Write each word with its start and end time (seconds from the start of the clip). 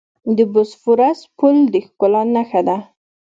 د 0.37 0.37
بوسفورس 0.53 1.19
پل 1.37 1.55
د 1.73 1.75
ښکلا 1.85 2.21
نښه 2.35 2.61
ده. 2.67 2.77